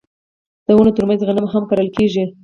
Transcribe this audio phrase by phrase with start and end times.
[0.65, 2.23] د ونو ترمنځ غنم هم کرل کیږي.